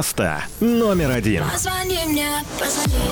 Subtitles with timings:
[0.00, 1.44] Место номер один.
[1.52, 3.10] Позвони мне, позвони.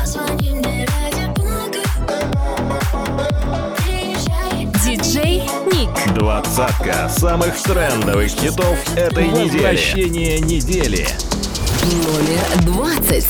[0.00, 1.82] Позвони мне ради бога.
[3.76, 4.64] Приезжай.
[4.82, 6.14] Диджей Ник.
[6.14, 9.64] Двадцатка самых трендовых хитов этой недели.
[9.64, 11.08] Возвращение недели.
[11.82, 13.26] Номер 20.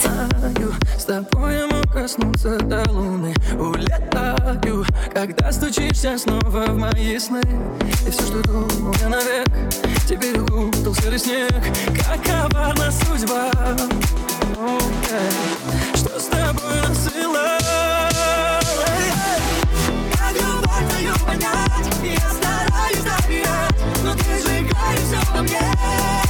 [2.04, 3.34] Улетаю С тобой я мог коснуться до луны.
[3.58, 7.42] Улетаю, когда стучишься снова в мои сны.
[8.06, 9.48] И все, что думал я навек
[10.06, 11.52] Теперь укутал серый снег.
[12.06, 13.50] Как коварна судьба?
[15.94, 17.58] Что с тобой насыла
[20.12, 21.88] Как любовь твою понять?
[22.02, 26.23] Я стараюсь доверять Но ты сжигаешь все во мне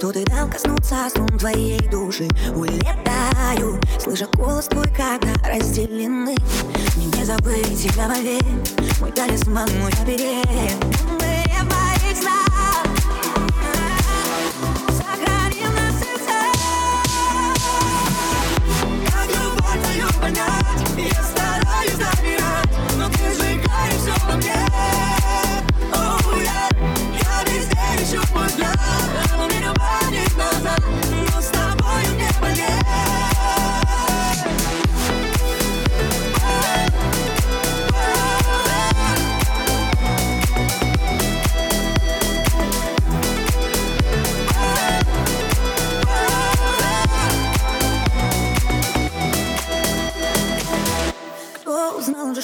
[0.00, 2.26] что ты дал коснуться струн твоей души.
[2.56, 6.34] Улетаю, слыша голос твой, когда разделены.
[6.96, 8.42] Мне не забыть тебя вовек
[8.98, 10.48] Мой талисман, мой оберег
[11.20, 12.49] Мы в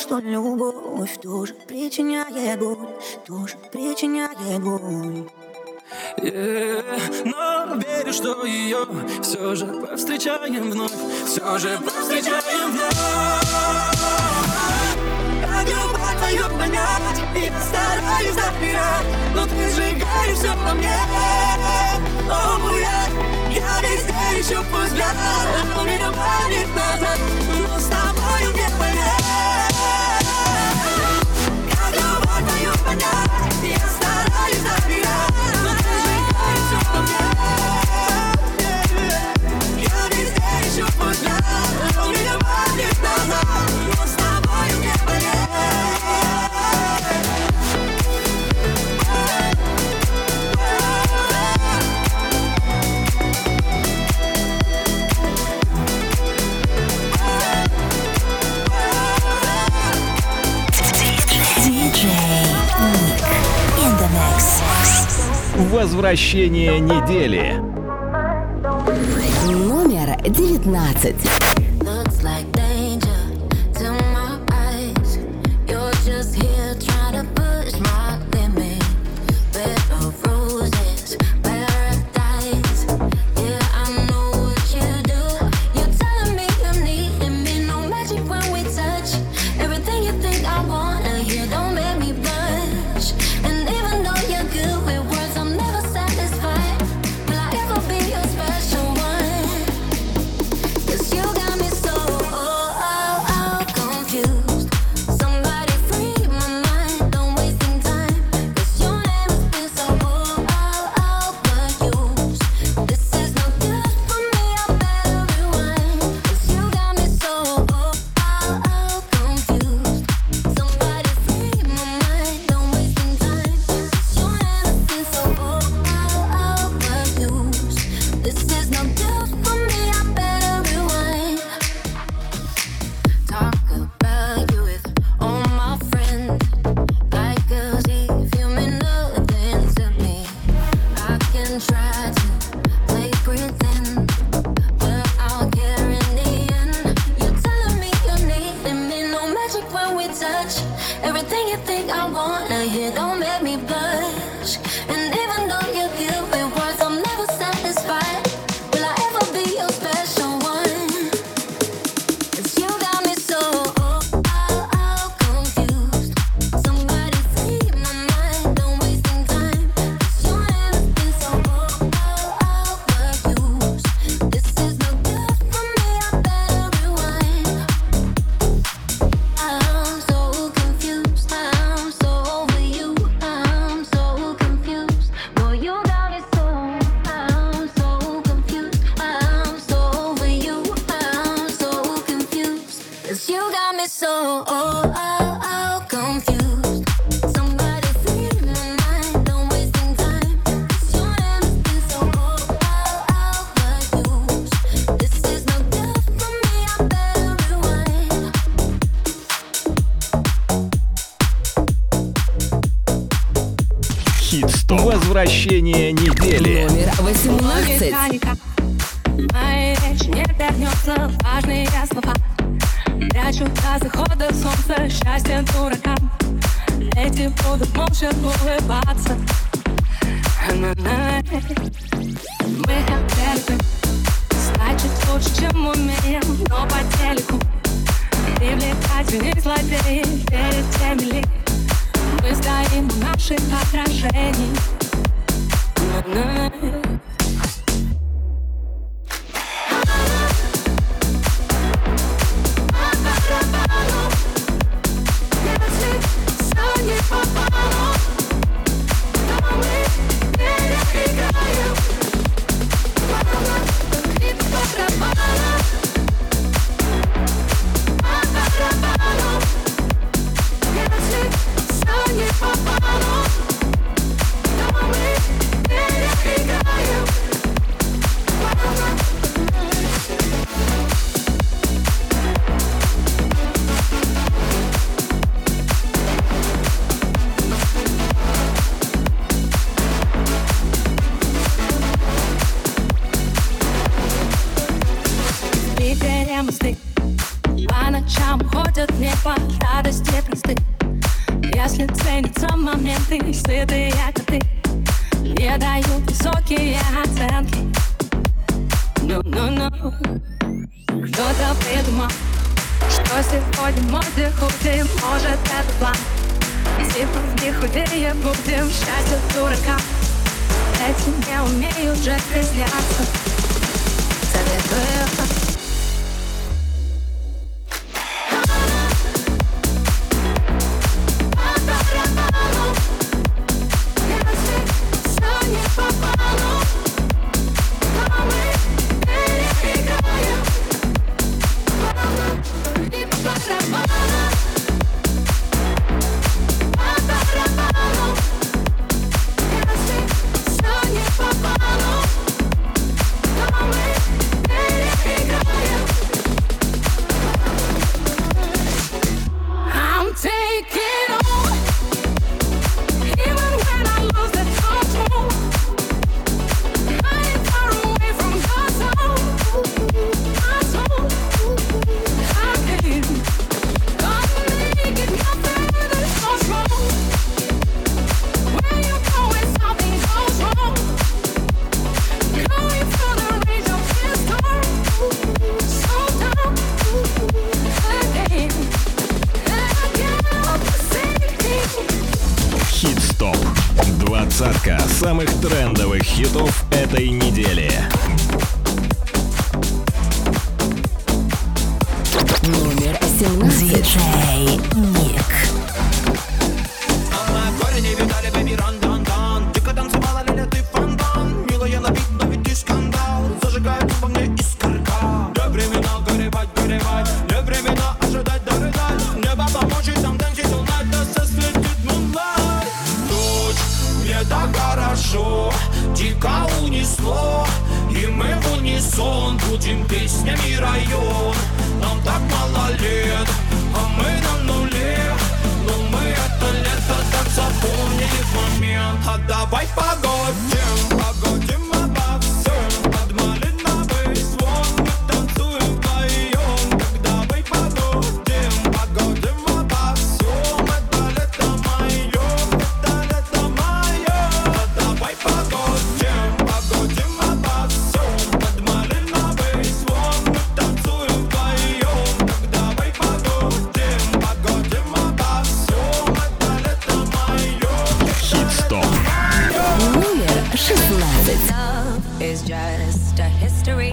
[0.06, 2.76] что любовь тоже причиняет боль
[3.26, 5.28] Тоже причиняет боль
[6.18, 6.82] Yeah,
[7.24, 8.86] но верю, что ее
[9.22, 10.92] все же повстречаем вновь,
[11.26, 12.96] все же повстречаем вновь.
[15.42, 20.98] Как любовь твою понять, я стараюсь доверять, но ты сжигаешь все во мне.
[22.30, 23.06] О, yeah,
[23.54, 25.16] я везде ищу взгляд,
[25.76, 27.18] но меня манит назад,
[27.70, 27.95] но
[32.96, 33.45] любовь
[65.96, 67.54] Возвращение недели.
[69.66, 71.14] Номер 19.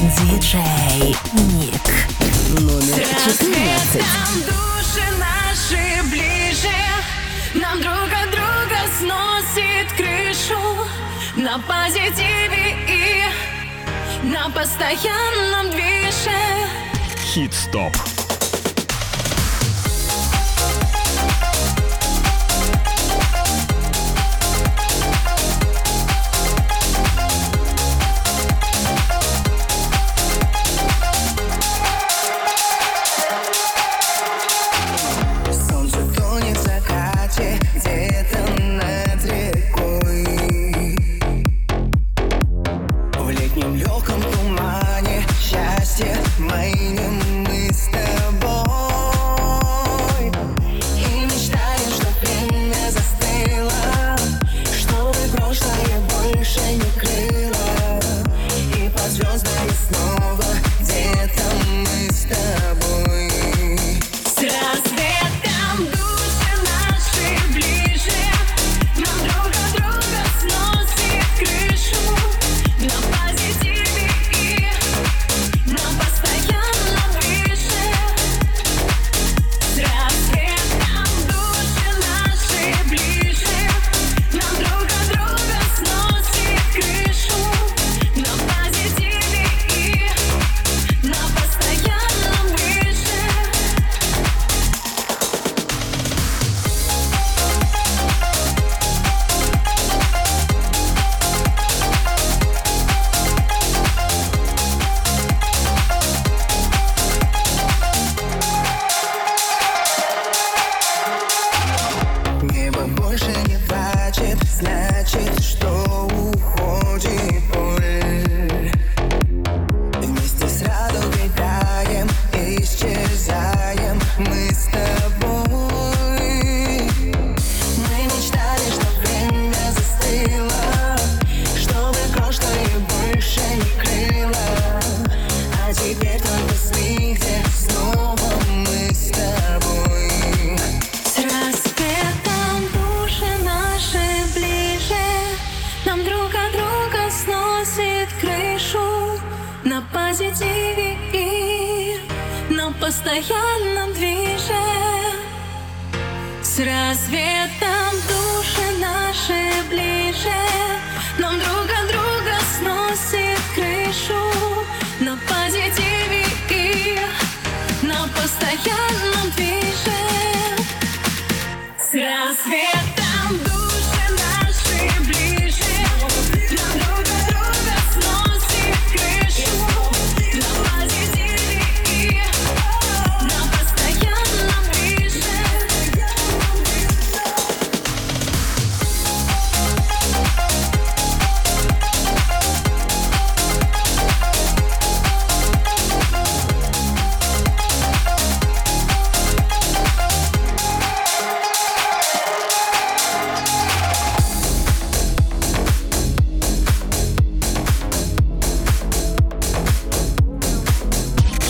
[0.00, 2.08] диджей Ник.
[2.60, 4.02] Номер 14.
[4.02, 6.68] Нам души наши ближе,
[7.54, 10.60] нам друг от друга сносит крышу
[11.36, 16.38] на позитиве и на постоянном движе.
[17.34, 17.92] Хит-стоп.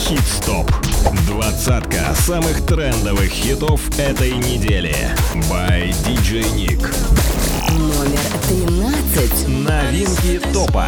[0.08, 0.72] Хит-стоп.
[1.26, 4.94] Двадцатка самых трендовых хитов этой недели.
[5.50, 6.80] By DJ Nick.
[7.76, 8.18] Номер
[8.48, 9.48] 13.
[9.48, 10.86] Новинки топа.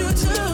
[0.00, 0.49] do to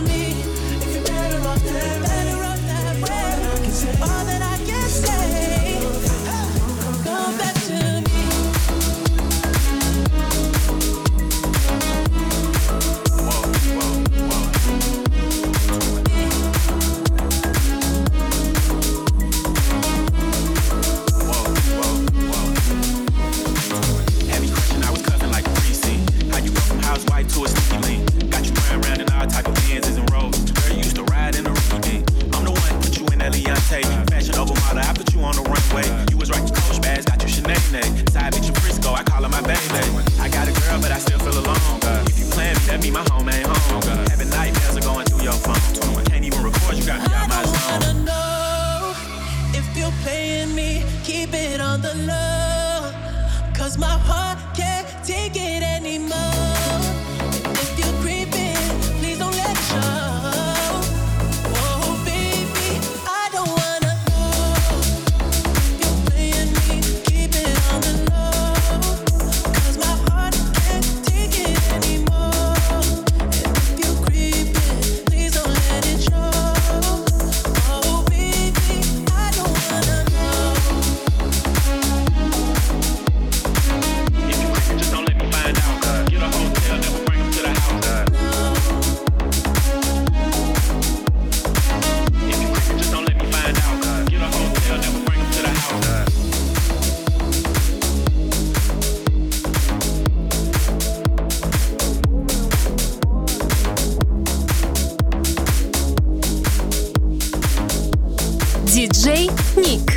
[108.76, 109.90] Диджей Ник.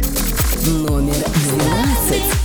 [0.66, 2.39] Номер 12.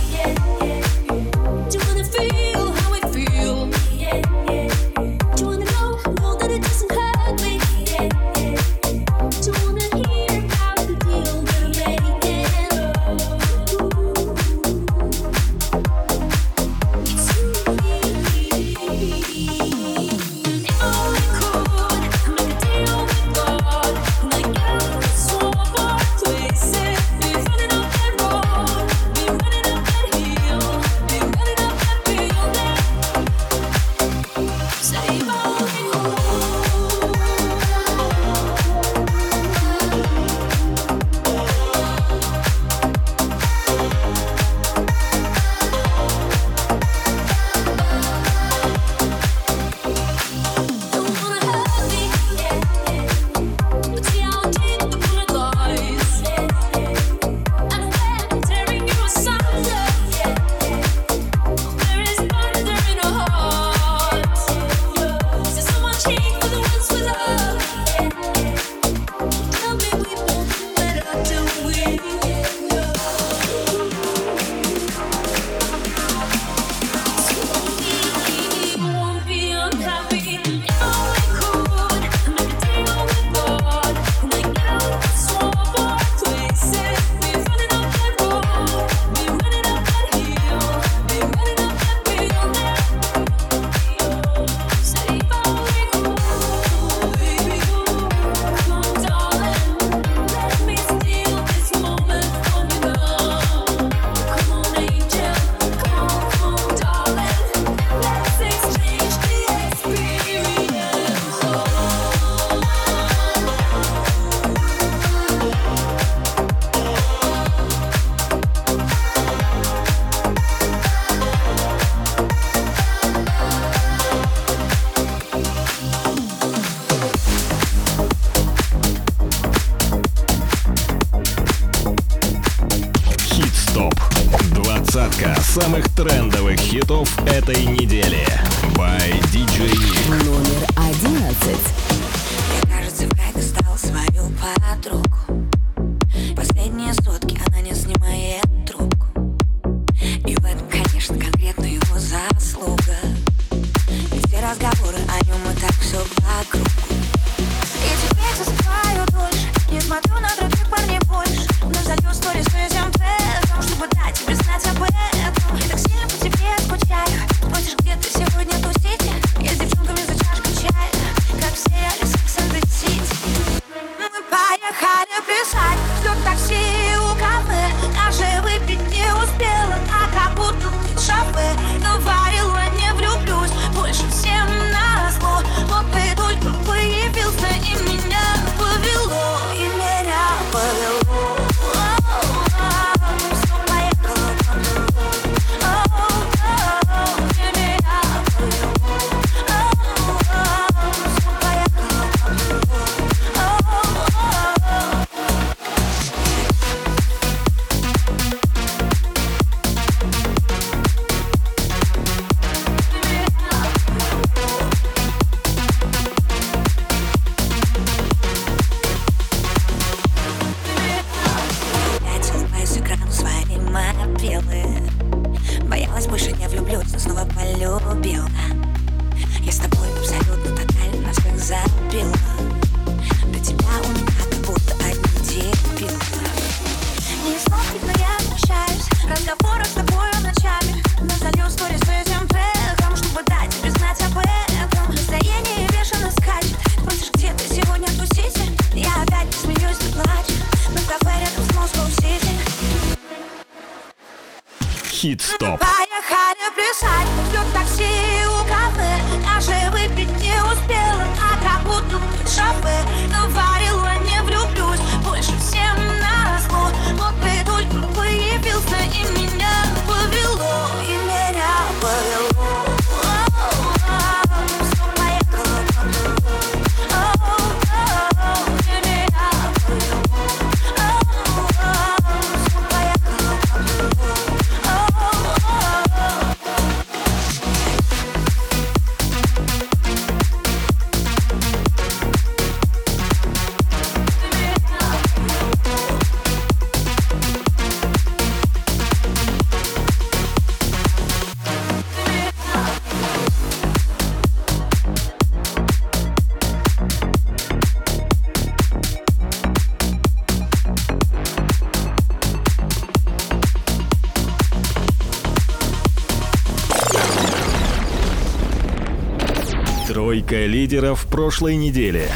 [320.05, 322.07] Тройка лидеров прошлой недели.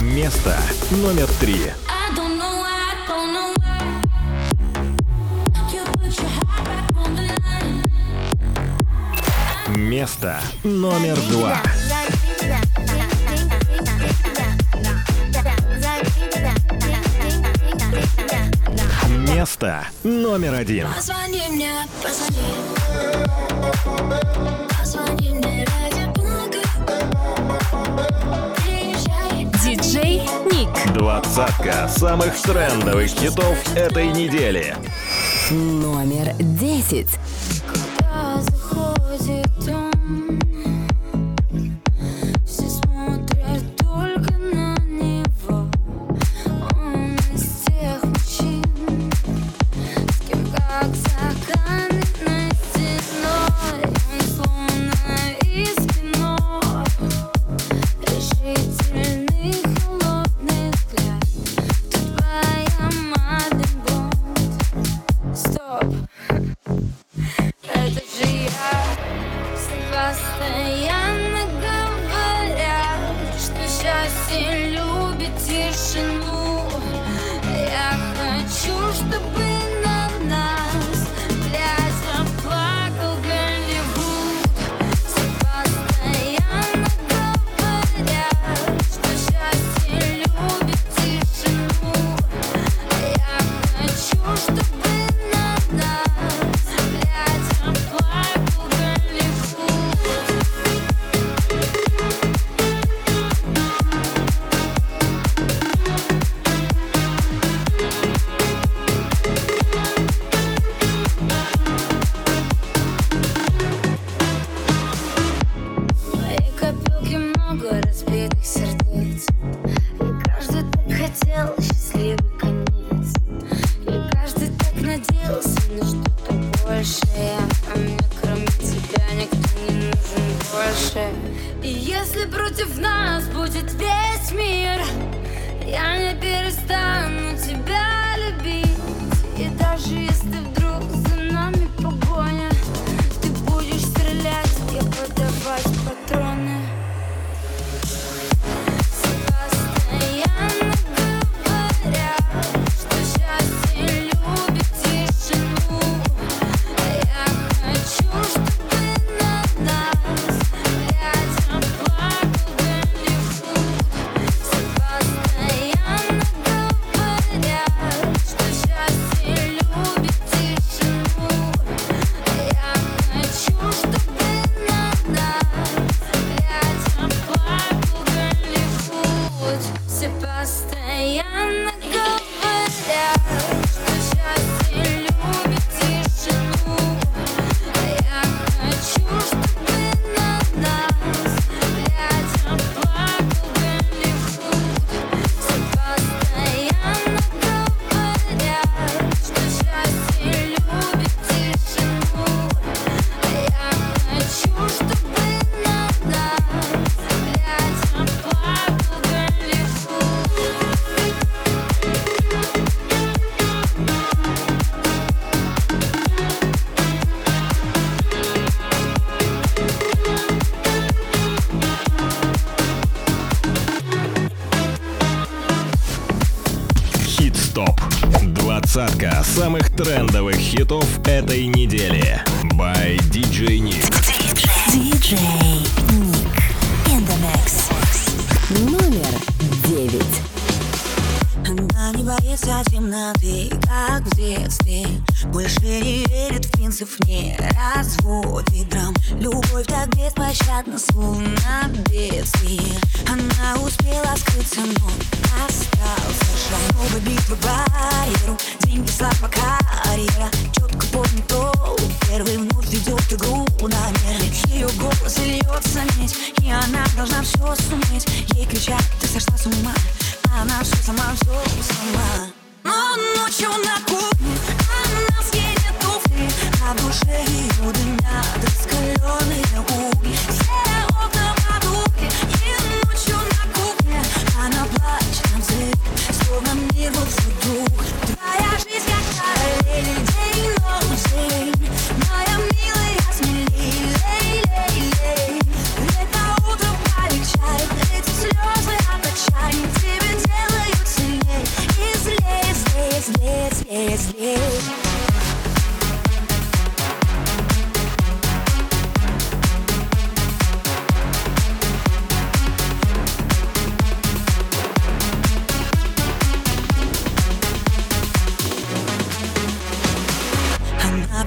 [0.00, 0.56] Место
[0.90, 1.70] номер три.
[9.68, 11.60] Место номер два.
[19.28, 20.86] Место номер один.
[20.94, 22.70] Позвони мне, позвони.
[31.00, 34.76] Двадцатка самых трендовых хитов этой недели.
[35.50, 37.08] Номер десять.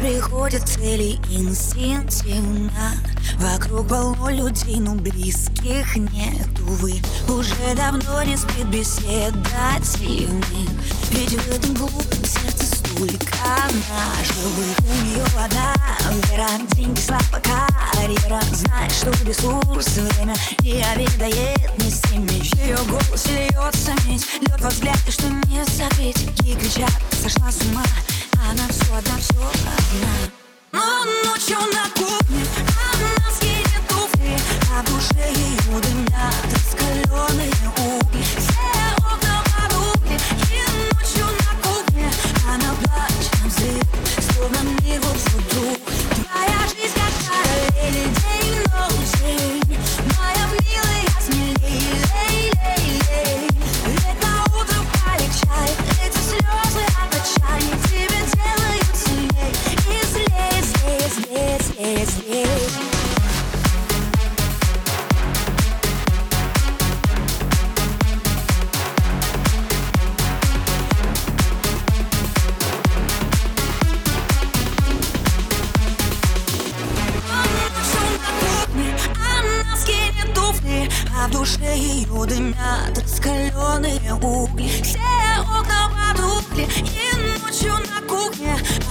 [0.04, 2.72] приходит цели инстинктивно
[3.38, 9.34] Вокруг полно людей, но близких нет, увы Уже давно не спит беседа
[9.82, 10.70] темных
[11.12, 12.33] Ведь в этом глупости
[12.94, 13.72] вулкана
[14.24, 15.74] Чтобы у нее вода
[16.30, 17.42] Вера, деньги, слава,
[17.94, 22.44] карьера Знает, что ресурс, время не обедает Не с ними.
[22.62, 26.92] ее голос льется медь Лед во взгляд, и что не согреть И кричат,
[27.22, 27.84] сошла с ума
[28.50, 30.44] Она все одна, все одна.
[30.72, 32.46] Но ночью на кухне
[32.94, 34.38] Она скинет туфли
[34.72, 38.24] А в душе ее дымят раскаленные угли.
[38.38, 39.03] Все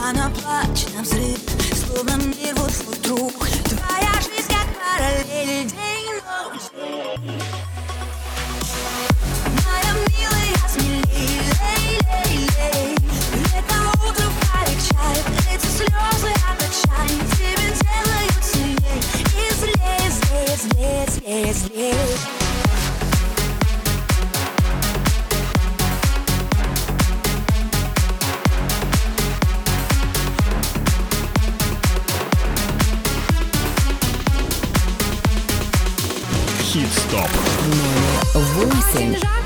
[0.05, 1.38] Она плачет на взрыв,
[1.86, 3.32] словно мир вот твой друг.
[3.68, 6.68] Твоя жизнь как параллель, день ночь.
[9.64, 12.96] Моя милая, смелей, лей, лей, лей
[13.55, 19.00] Лето утро полегчает, эти слезы от отчаяния Тебе делают сильней
[19.38, 22.41] и злей, злей, злей, злей, злей
[37.13, 37.29] Top.
[38.33, 39.41] Voicing.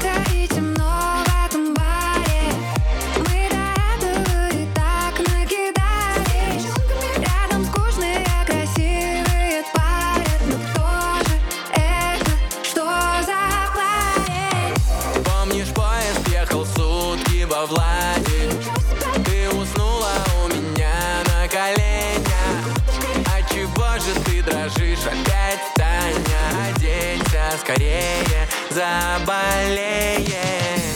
[27.66, 30.30] скорее заболеет.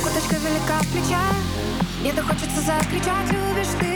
[0.04, 1.34] Куточка велика в плечах,
[2.00, 3.89] мне-то хочется закричать, любишь ты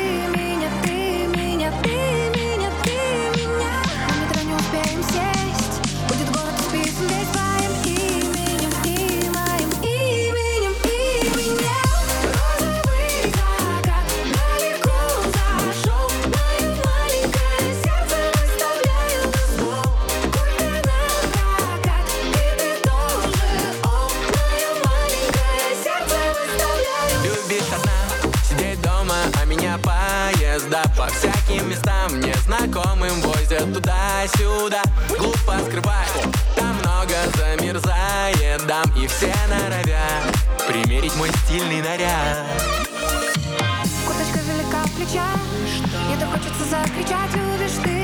[31.47, 34.83] таким местам Незнакомым возят туда-сюда.
[35.09, 36.13] Глупо скрывать,
[36.57, 40.35] там много замерзает дам И все норовят
[40.67, 42.47] примерить мой стильный наряд.
[44.07, 45.39] Куточка велика в плечах
[46.13, 48.04] И так хочется закричать, любишь ты